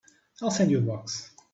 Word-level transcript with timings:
I'll 0.41 0.49
send 0.49 0.71
you 0.71 0.79
a 0.79 0.81
box. 0.81 1.29